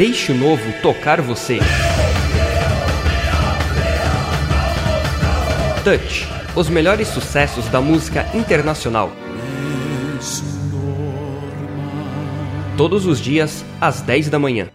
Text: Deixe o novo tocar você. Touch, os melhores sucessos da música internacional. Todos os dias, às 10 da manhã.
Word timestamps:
Deixe 0.00 0.32
o 0.32 0.34
novo 0.34 0.62
tocar 0.80 1.20
você. 1.20 1.58
Touch, 5.84 6.26
os 6.56 6.70
melhores 6.70 7.08
sucessos 7.08 7.68
da 7.68 7.82
música 7.82 8.26
internacional. 8.32 9.12
Todos 12.78 13.04
os 13.04 13.20
dias, 13.20 13.62
às 13.78 14.00
10 14.00 14.30
da 14.30 14.38
manhã. 14.38 14.70